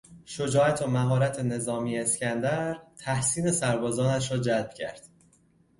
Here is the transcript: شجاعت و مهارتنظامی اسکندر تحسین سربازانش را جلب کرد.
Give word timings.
شجاعت 0.25 0.81
و 0.81 0.87
مهارتنظامی 0.87 1.99
اسکندر 1.99 2.81
تحسین 2.97 3.51
سربازانش 3.51 4.31
را 4.31 4.37
جلب 4.37 4.73
کرد. 4.73 5.07